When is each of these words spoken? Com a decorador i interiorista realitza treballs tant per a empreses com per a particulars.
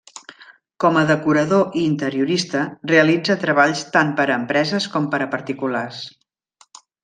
Com 0.83 0.95
a 1.01 1.03
decorador 1.11 1.77
i 1.81 1.83
interiorista 1.89 2.63
realitza 2.93 3.37
treballs 3.45 3.85
tant 3.99 4.11
per 4.21 4.29
a 4.29 4.39
empreses 4.41 4.89
com 4.95 5.07
per 5.15 5.21
a 5.27 5.29
particulars. 5.39 6.05